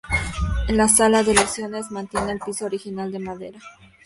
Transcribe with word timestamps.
La 0.69 0.87
sala 0.87 1.21
de 1.21 1.37
sesiones 1.37 1.91
mantiene 1.91 2.31
el 2.31 2.39
piso 2.39 2.65
original 2.65 3.11
de 3.11 3.19
madera. 3.19 3.59